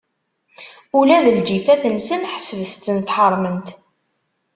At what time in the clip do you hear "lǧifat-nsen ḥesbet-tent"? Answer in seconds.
1.37-3.13